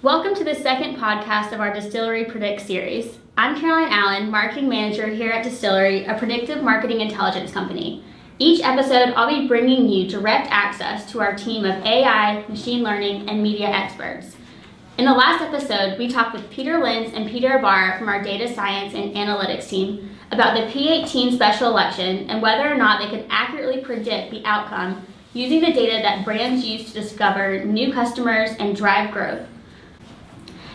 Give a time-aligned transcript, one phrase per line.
[0.00, 3.18] Welcome to the second podcast of our Dstillery Predict series.
[3.36, 8.04] I'm Caroline Allen, Marketing Manager here at Dstillery, a predictive marketing intelligence company.
[8.38, 13.28] Each episode, I'll be bringing you direct access to our team of AI, machine learning,
[13.28, 14.36] and media experts.
[14.98, 18.54] In the last episode, we talked with Peter Lenz and Peter Ibarra from our data
[18.54, 23.26] science and analytics team about the P18 special election and whether or not they could
[23.30, 28.76] accurately predict the outcome using the data that brands use to discover new customers and
[28.76, 29.44] drive growth.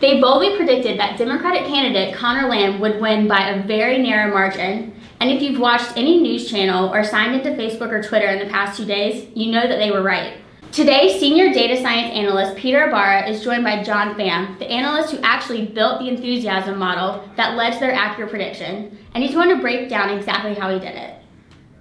[0.00, 4.94] They boldly predicted that Democratic candidate Conor Lamb would win by a very narrow margin.
[5.20, 8.52] And if you've watched any news channel or signed into Facebook or Twitter in the
[8.52, 10.38] past two days, you know that they were right.
[10.70, 15.18] Today, senior data science analyst Peter Ibarra is joined by John Pham, the analyst who
[15.22, 18.98] actually built the enthusiasm model that led to their accurate prediction.
[19.14, 21.14] And he's going to break down exactly how he did it.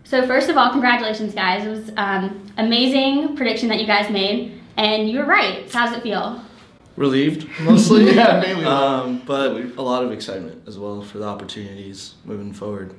[0.05, 1.65] So first of all, congratulations, guys.
[1.65, 5.69] It was um, amazing prediction that you guys made, and you were right.
[5.69, 6.44] So how does it feel?
[6.95, 8.05] Relieved mostly.
[8.15, 8.65] Yeah, mainly.
[8.65, 12.95] Um, but a lot of excitement as well for the opportunities moving forward.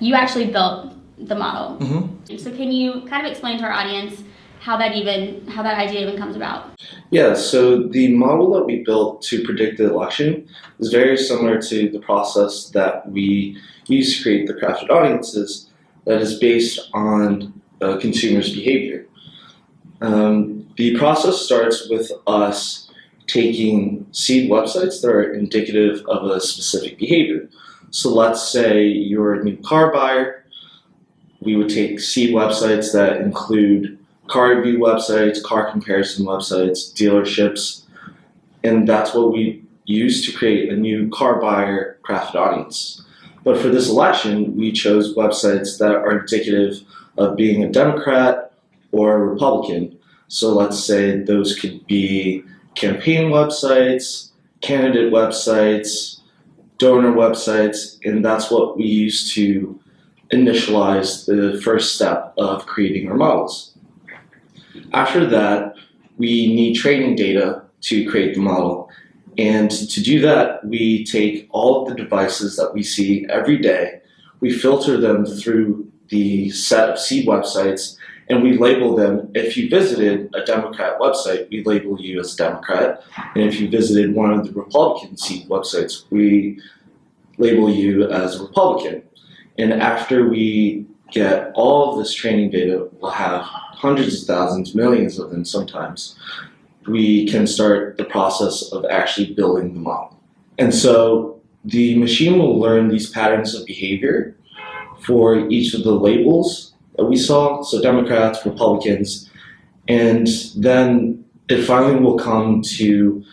[0.00, 1.78] You actually built the model.
[1.78, 2.36] Mm-hmm.
[2.38, 4.22] So can you kind of explain to our audience
[4.60, 6.70] how that even how that idea even comes about?
[7.10, 11.90] Yeah, so the model that we built to predict the election is very similar to
[11.90, 15.70] the process that we use to create the crafted audiences
[16.06, 19.06] that is based on uh, consumers' behavior.
[20.00, 22.83] Um, the process starts with us
[23.26, 27.48] taking seed websites that are indicative of a specific behavior.
[27.90, 30.44] So let's say you're a new car buyer.
[31.40, 37.82] We would take seed websites that include car review websites, car comparison websites, dealerships,
[38.62, 43.02] and that's what we use to create a new car buyer crafted audience.
[43.44, 46.80] But for this election, we chose websites that are indicative
[47.18, 48.52] of being a Democrat
[48.90, 49.98] or a Republican.
[50.28, 52.42] So let's say those could be
[52.74, 54.30] campaign websites,
[54.60, 56.20] candidate websites,
[56.78, 59.78] donor websites, and that's what we use to
[60.32, 63.74] initialize the first step of creating our models.
[64.92, 65.74] After that,
[66.16, 68.88] we need training data to create the model.
[69.36, 74.00] And to do that, we take all of the devices that we see every day,
[74.40, 77.96] we filter them through the set of seed websites,
[78.28, 79.30] and we label them.
[79.34, 83.02] If you visited a Democrat website, we label you as Democrat.
[83.34, 86.60] And if you visited one of the Republican seed websites, we
[87.38, 89.02] label you as Republican.
[89.58, 95.18] And after we get all of this training data, we'll have hundreds of thousands, millions
[95.18, 96.16] of them sometimes.
[96.86, 100.18] We can start the process of actually building the model.
[100.58, 104.36] And so the machine will learn these patterns of behavior
[105.00, 109.30] for each of the labels we saw, so Democrats, Republicans,
[109.88, 113.24] and then it finally will come to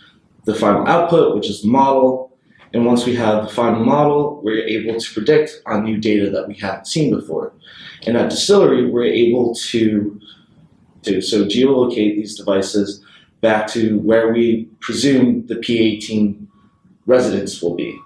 [0.44, 2.36] the final output, which is the model.
[2.74, 6.48] And once we have the final model, we're able to predict on new data that
[6.48, 7.52] we haven't seen before.
[8.06, 10.20] And at Dstillery, we're able to,
[11.02, 13.04] to so geolocate these devices
[13.40, 16.46] back to where we presume the P18
[17.06, 17.98] residents will be.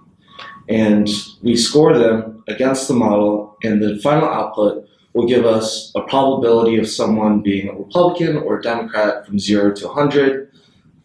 [0.69, 1.09] And
[1.43, 4.86] we score them against the model, and the final output
[5.16, 9.75] will give us a probability of someone being a Republican or a Democrat from 0
[9.75, 10.53] to 100,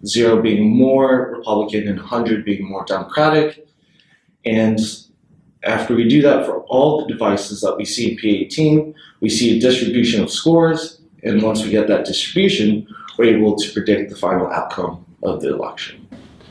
[0.05, 3.65] 0 being more Republican and 100 being more Democratic.
[4.43, 4.77] And
[5.63, 9.57] after we do that for all the devices that we see in P18, we see
[9.57, 12.85] a distribution of scores, and once we get that distribution,
[13.17, 16.05] we're able to predict the final outcome of the election.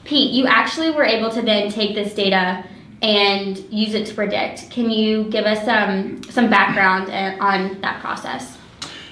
[0.05, 2.65] Pete, you actually were able to then take this data
[3.03, 4.71] and use it to predict.
[4.71, 8.59] Can you give us some some background uh, on that process?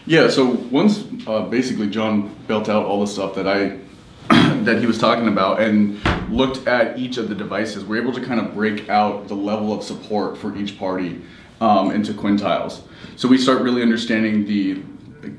[0.07, 3.79] Yeah, so once uh, basically John built out all the stuff that I
[4.65, 6.01] that he was talking about and
[6.31, 9.73] looked at each of the devices, we're able to kind of break out the level
[9.73, 11.23] of support for each party
[11.61, 12.83] um, into quintiles.
[13.17, 14.83] So we start really understanding the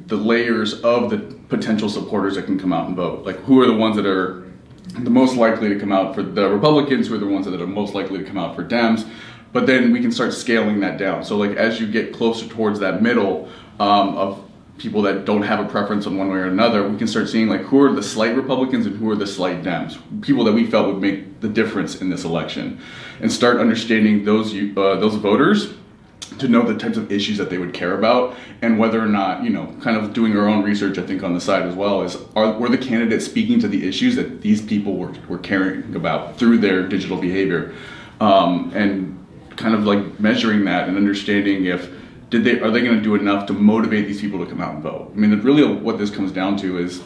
[0.07, 1.17] the layers of the
[1.47, 3.25] potential supporters that can come out and vote.
[3.25, 4.48] Like who are the ones that are
[4.97, 7.67] the most likely to come out for the Republicans, who are the ones that are
[7.67, 9.07] most likely to come out for Dems.
[9.51, 11.23] But then we can start scaling that down.
[11.23, 13.49] So like as you get closer towards that middle
[13.79, 14.43] um, of
[14.77, 17.49] people that don't have a preference on one way or another, we can start seeing
[17.49, 20.65] like who are the slight Republicans and who are the slight Dems, people that we
[20.65, 22.79] felt would make the difference in this election,
[23.21, 25.73] and start understanding those uh, those voters
[26.37, 29.43] to know the types of issues that they would care about and whether or not
[29.43, 32.01] you know kind of doing our own research i think on the side as well
[32.03, 35.95] is are were the candidates speaking to the issues that these people were, were caring
[35.95, 37.73] about through their digital behavior
[38.21, 39.15] um, and
[39.55, 41.91] kind of like measuring that and understanding if
[42.29, 44.75] did they are they going to do enough to motivate these people to come out
[44.75, 47.01] and vote i mean really what this comes down to is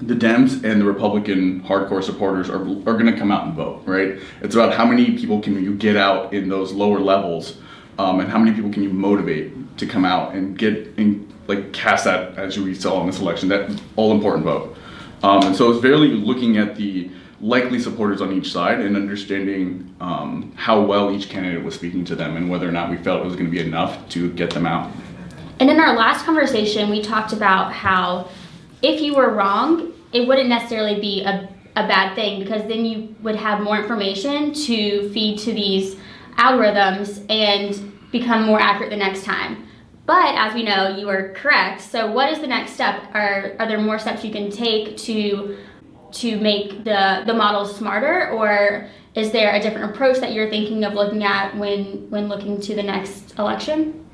[0.00, 3.82] the Dems and the Republican hardcore supporters are, are going to come out and vote,
[3.86, 4.18] right?
[4.40, 7.58] It's about how many people can you get out in those lower levels,
[7.98, 11.72] um, and how many people can you motivate to come out and get and like
[11.72, 14.76] cast that as we saw in this election, that all important vote.
[15.22, 17.10] Um, and so it's very looking at the
[17.40, 22.14] likely supporters on each side and understanding um, how well each candidate was speaking to
[22.14, 24.50] them and whether or not we felt it was going to be enough to get
[24.50, 24.90] them out.
[25.58, 28.28] And in our last conversation, we talked about how
[28.80, 33.14] if you were wrong, it wouldn't necessarily be a, a bad thing because then you
[33.22, 35.96] would have more information to feed to these
[36.36, 39.66] algorithms and become more accurate the next time.
[40.04, 41.80] But as we know, you are correct.
[41.80, 43.02] So what is the next step?
[43.14, 45.56] Are, are there more steps you can take to
[46.12, 50.84] to make the, the model smarter or is there a different approach that you're thinking
[50.84, 54.06] of looking at when when looking to the next election?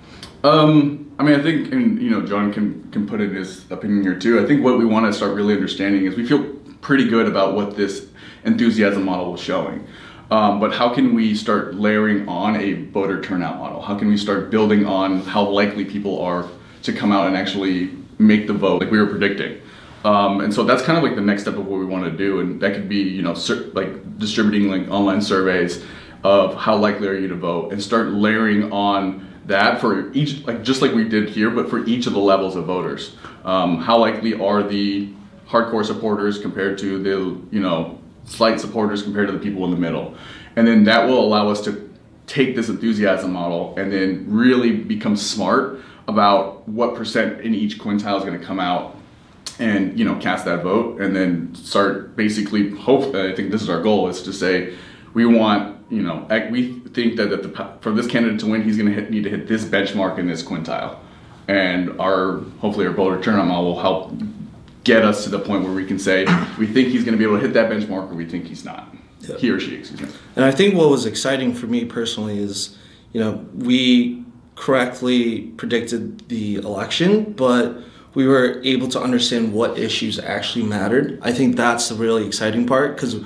[0.44, 4.02] Um, I mean, I think, and you know, John can can put in his opinion
[4.02, 4.40] here too.
[4.40, 6.44] I think what we want to start really understanding is we feel
[6.80, 8.06] pretty good about what this
[8.44, 9.86] enthusiasm model was showing.
[10.30, 13.80] Um, but how can we start layering on a voter turnout model?
[13.80, 16.46] How can we start building on how likely people are
[16.82, 19.60] to come out and actually make the vote, like we were predicting?
[20.04, 22.10] Um, and so that's kind of like the next step of what we want to
[22.10, 25.84] do, and that could be, you know, sur- like distributing like online surveys
[26.22, 30.62] of how likely are you to vote, and start layering on that for each, like
[30.62, 33.16] just like we did here, but for each of the levels of voters.
[33.44, 35.08] Um, how likely are the
[35.48, 37.97] hardcore supporters compared to the, you know,
[38.28, 40.16] slight supporters compared to the people in the middle.
[40.56, 41.88] And then that will allow us to
[42.26, 48.18] take this enthusiasm model and then really become smart about what percent in each quintile
[48.18, 48.96] is going to come out
[49.58, 53.68] and you know cast that vote and then start basically hope i think this is
[53.68, 54.74] our goal is to say
[55.14, 58.76] we want you know we think that, that the, for this candidate to win he's
[58.76, 60.98] going to need to hit this benchmark in this quintile
[61.48, 64.12] and our hopefully our voter turnout model will help
[64.88, 66.24] get us to the point where we can say
[66.58, 68.64] we think he's going to be able to hit that benchmark or we think he's
[68.64, 68.94] not.
[69.20, 69.36] Yeah.
[69.36, 70.08] He or she, excuse me.
[70.34, 72.78] And I think what was exciting for me personally is,
[73.12, 74.24] you know, we
[74.54, 77.82] correctly predicted the election, but
[78.14, 81.18] we were able to understand what issues actually mattered.
[81.22, 83.22] I think that's the really exciting part because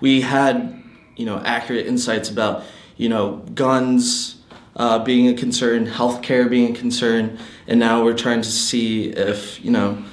[0.00, 0.82] we had,
[1.16, 2.62] you know, accurate insights about,
[2.98, 4.36] you know, guns
[4.76, 9.64] uh, being a concern, healthcare being a concern, and now we're trying to see if,
[9.64, 10.04] you know,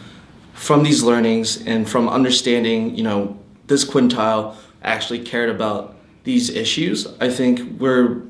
[0.54, 7.08] from these learnings and from understanding, you know, this quintile actually cared about these issues,
[7.20, 8.22] I think we're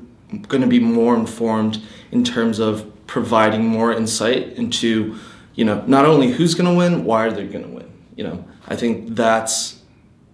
[0.48, 5.16] going to be more informed in terms of providing more insight into,
[5.54, 7.90] you know, not only who's going to win, why are they going to win.
[8.16, 9.80] You know, I think that's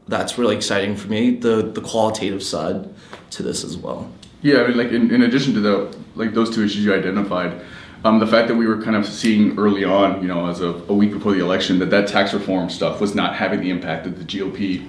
[0.09, 1.37] that's really exciting for me.
[1.37, 2.89] The the qualitative side
[3.31, 4.11] to this as well.
[4.43, 7.63] Yeah, I mean, like in, in addition to the like those two issues you identified,
[8.05, 10.89] um, the fact that we were kind of seeing early on, you know, as of
[10.89, 14.05] a week before the election, that that tax reform stuff was not having the impact
[14.05, 14.89] that the GOP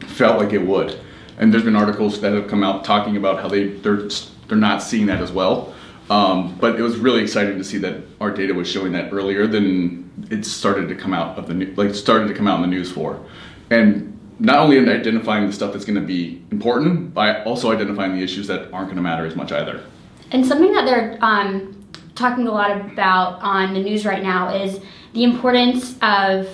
[0.00, 0.98] felt like it would.
[1.38, 4.08] And there's been articles that have come out talking about how they they're
[4.48, 5.74] they're not seeing that as well.
[6.10, 9.46] Um, but it was really exciting to see that our data was showing that earlier
[9.46, 12.68] than it started to come out of the like started to come out in the
[12.68, 13.24] news for,
[13.70, 18.14] and not only in identifying the stuff that's going to be important, but also identifying
[18.14, 19.84] the issues that aren't going to matter as much either.
[20.32, 21.81] And something that they're um,
[22.14, 24.80] talking a lot about on the news right now is
[25.12, 26.48] the importance of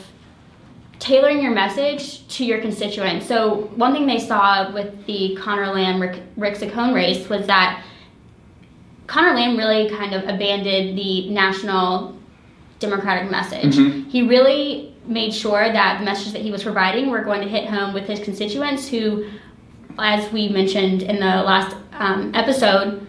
[0.98, 3.26] tailoring your message to your constituents.
[3.26, 7.84] So one thing they saw with the Conor Lamb Rick, Rick Saccone race was that
[9.06, 12.16] Conor Lamb really kind of abandoned the national
[12.78, 13.76] democratic message.
[13.76, 14.08] Mm-hmm.
[14.10, 17.68] He really made sure that the message that he was providing were going to hit
[17.68, 19.28] home with his constituents who,
[19.98, 23.06] as we mentioned in the last um, episode,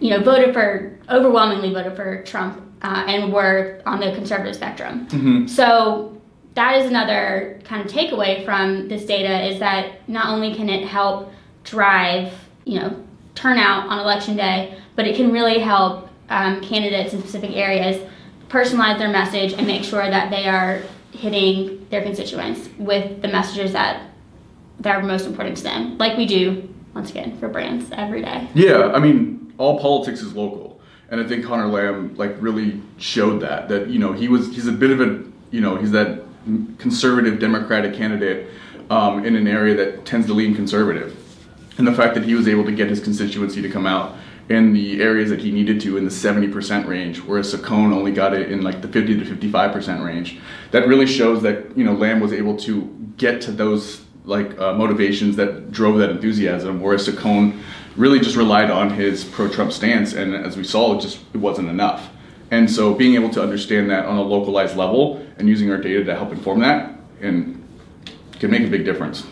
[0.00, 5.06] you know, voted for overwhelmingly voted for Trump uh, and were on the conservative spectrum.
[5.08, 5.46] Mm-hmm.
[5.46, 6.20] So
[6.54, 10.86] that is another kind of takeaway from this data is that not only can it
[10.86, 11.32] help
[11.64, 12.32] drive,
[12.64, 13.04] you know,
[13.34, 18.00] turnout on election day, but it can really help um, candidates in specific areas
[18.48, 23.72] personalize their message and make sure that they are hitting their constituents with the messages
[23.72, 24.06] that
[24.80, 28.48] that are most important to them, like we do once again for brands every day.
[28.54, 33.40] Yeah, I mean, all politics is local and I think Conor Lamb like really showed
[33.40, 36.22] that that you know he was he's a bit of a you know he's that
[36.78, 38.48] conservative Democratic candidate
[38.88, 41.16] um, in an area that tends to lean conservative,
[41.78, 44.16] and the fact that he was able to get his constituency to come out
[44.48, 48.34] in the areas that he needed to in the 70% range, whereas Saccone only got
[48.34, 50.40] it in like the 50 to 55% range.
[50.72, 52.86] That really shows that you know Lamb was able to
[53.16, 57.60] get to those like uh, motivations that drove that enthusiasm, whereas Saccone
[57.96, 61.68] really just relied on his pro-Trump stance, and as we saw, it just it wasn't
[61.68, 62.10] enough.
[62.50, 66.04] And so, being able to understand that on a localized level and using our data
[66.04, 67.56] to help inform that, and
[68.38, 69.24] can make a big difference.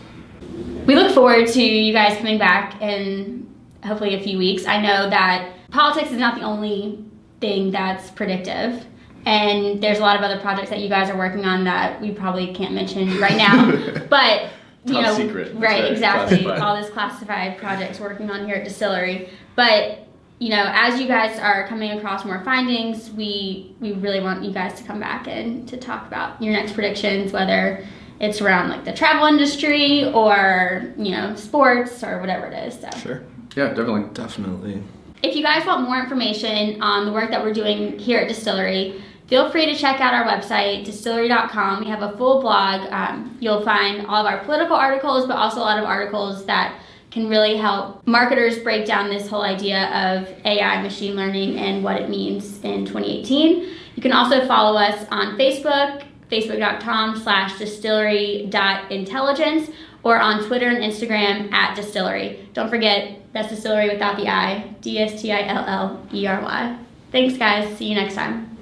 [0.85, 3.47] We look forward to you guys coming back in
[3.83, 4.65] hopefully a few weeks.
[4.65, 7.03] I know that politics is not the only
[7.39, 8.85] thing that's predictive.
[9.25, 12.11] And there's a lot of other projects that you guys are working on that we
[12.11, 14.05] probably can't mention right now.
[14.09, 14.49] but
[14.85, 15.53] you Top know, secret.
[15.53, 16.43] Right, right, exactly.
[16.43, 16.61] classified.
[16.61, 19.29] All this classified projects working on here at Dstillery.
[19.55, 20.07] But
[20.39, 24.51] you know, as you guys are coming across more findings, we we really want you
[24.51, 27.85] guys to come back and to talk about your next predictions, whether
[28.19, 32.79] it's around like the travel industry or you know sports or whatever it is.
[32.79, 32.89] So.
[32.99, 33.23] Sure.
[33.55, 34.13] Yeah, definitely.
[34.13, 34.83] Definitely.
[35.21, 39.01] If you guys want more information on the work that we're doing here at Dstillery,
[39.29, 41.81] feel free to check out our website, dstillery.com.
[41.81, 42.91] We have a full blog.
[42.91, 46.81] Um, you'll find all of our political articles, but also a lot of articles that
[47.11, 52.01] can really help marketers break down this whole idea of AI, machine learning, and what
[52.01, 53.67] it means in 2018.
[53.95, 59.69] You can also follow us on Facebook, facebook.com slash dstillery.intelligence,
[60.03, 62.53] or on Twitter and Instagram at dstillery.
[62.53, 66.41] Don't forget, that's distillery without the I, D S T I L L E R
[66.41, 66.77] Y.
[67.11, 67.77] Thanks, guys.
[67.77, 68.58] See you next time.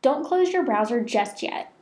[0.00, 1.72] Don't close your browser just yet.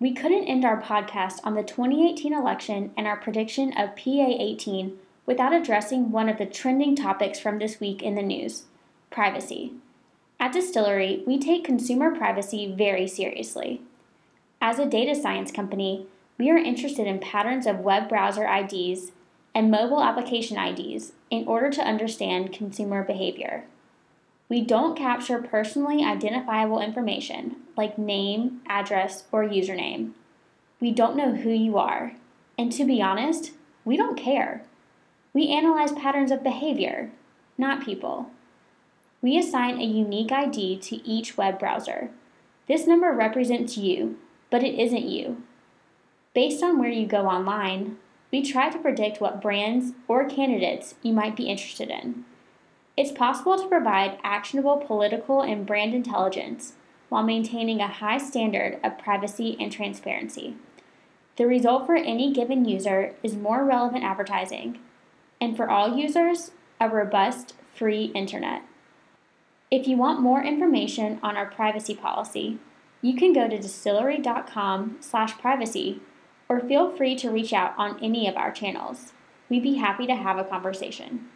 [0.00, 4.98] We couldn't end our podcast on the 2018 election and our prediction of PA 18
[5.26, 8.64] without addressing one of the trending topics from this week in the news
[9.10, 9.72] privacy.
[10.40, 13.82] At Dstillery, we take consumer privacy very seriously.
[14.60, 16.06] As a data science company,
[16.38, 19.12] we are interested in patterns of web browser IDs
[19.54, 23.64] and mobile application IDs in order to understand consumer behavior.
[24.48, 30.12] We don't capture personally identifiable information like name, address, or username.
[30.80, 32.12] We don't know who you are.
[32.56, 33.52] And to be honest,
[33.84, 34.64] we don't care.
[35.34, 37.10] We analyze patterns of behavior,
[37.58, 38.30] not people.
[39.20, 42.10] We assign a unique ID to each web browser.
[42.66, 44.18] This number represents you,
[44.50, 45.42] but it isn't you.
[46.34, 47.98] Based on where you go online,
[48.30, 52.24] we try to predict what brands or candidates you might be interested in.
[52.98, 56.72] It's possible to provide actionable political and brand intelligence
[57.10, 60.56] while maintaining a high standard of privacy and transparency.
[61.36, 64.80] The result for any given user is more relevant advertising,
[65.40, 66.50] and for all users,
[66.80, 68.62] a robust, free internet.
[69.70, 72.58] If you want more information on our privacy policy,
[73.00, 76.00] you can go to dstillery.com/privacy
[76.48, 79.12] or feel free to reach out on any of our channels.
[79.48, 81.28] We'd be happy to have a conversation.